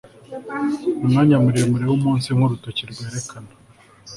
[1.03, 3.51] Umwanya muremure wumunsi nkurutoki rwerekana